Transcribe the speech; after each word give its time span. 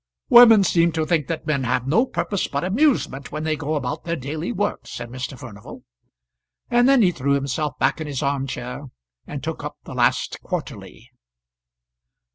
"Women 0.29 0.63
seem 0.63 0.91
to 0.93 1.05
think 1.05 1.27
that 1.27 1.45
men 1.45 1.63
have 1.63 1.85
no 1.85 2.07
purpose 2.07 2.47
but 2.47 2.63
amusement 2.63 3.31
when 3.31 3.43
they 3.43 3.55
go 3.55 3.75
about 3.75 4.03
their 4.03 4.15
daily 4.15 4.51
work," 4.51 4.87
said 4.87 5.09
Mr. 5.09 5.37
Furnival; 5.37 5.83
and 6.71 6.89
then 6.89 7.03
he 7.03 7.11
threw 7.11 7.33
himself 7.33 7.77
back 7.77 8.01
in 8.01 8.07
his 8.07 8.23
arm 8.23 8.47
chair, 8.47 8.87
and 9.27 9.43
took 9.43 9.63
up 9.63 9.77
the 9.83 9.93
last 9.93 10.39
Quarterly. 10.41 11.11